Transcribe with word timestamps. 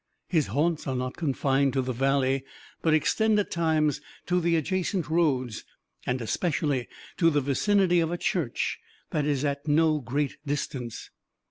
His 0.29 0.47
haunts 0.47 0.87
are 0.87 0.95
not 0.95 1.15
confined 1.15 1.73
to 1.73 1.83
the 1.83 1.93
valley, 1.93 2.43
but 2.81 2.95
extend 2.95 3.37
at 3.39 3.51
times 3.51 4.01
to 4.25 4.41
the 4.41 4.55
adjacent 4.55 5.11
roads, 5.11 5.63
and 6.07 6.19
especially 6.23 6.87
to 7.17 7.29
the 7.29 7.39
vicinity 7.39 7.99
of 7.99 8.11
a 8.11 8.17
church 8.17 8.79
that 9.11 9.25
is 9.27 9.45
at 9.45 9.67
no 9.67 9.99
great 9.99 10.37
distance. 10.43 11.11